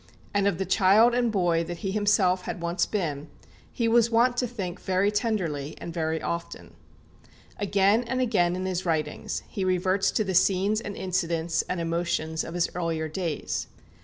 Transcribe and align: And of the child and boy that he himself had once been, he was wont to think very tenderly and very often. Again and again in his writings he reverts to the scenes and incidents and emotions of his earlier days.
And 0.33 0.47
of 0.47 0.57
the 0.57 0.65
child 0.65 1.13
and 1.13 1.31
boy 1.31 1.63
that 1.65 1.77
he 1.85 1.91
himself 1.91 2.45
had 2.45 2.59
once 2.59 2.87
been, 2.87 3.27
he 3.71 3.87
was 3.87 4.09
wont 4.09 4.35
to 4.37 4.47
think 4.47 4.81
very 4.81 5.11
tenderly 5.11 5.75
and 5.79 5.93
very 5.93 6.19
often. 6.19 6.73
Again 7.59 8.03
and 8.05 8.19
again 8.19 8.55
in 8.55 8.65
his 8.65 8.83
writings 8.83 9.43
he 9.47 9.63
reverts 9.63 10.09
to 10.13 10.23
the 10.23 10.33
scenes 10.33 10.81
and 10.81 10.95
incidents 10.95 11.61
and 11.69 11.79
emotions 11.79 12.43
of 12.43 12.55
his 12.55 12.67
earlier 12.75 13.07
days. 13.07 13.67